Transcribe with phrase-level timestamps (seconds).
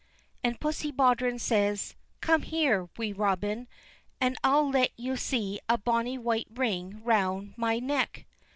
[0.43, 3.67] And Pussie Baudrons says: "Come here, Wee Robin,
[4.19, 8.25] and I'll let you see a bonny white ring round my neck."